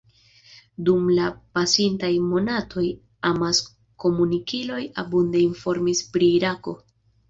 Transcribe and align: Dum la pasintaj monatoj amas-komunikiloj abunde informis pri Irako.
Dum 0.87 1.03
la 1.19 1.27
pasintaj 1.57 2.09
monatoj 2.31 2.87
amas-komunikiloj 3.33 4.83
abunde 5.07 5.49
informis 5.49 6.07
pri 6.15 6.37
Irako. 6.45 6.81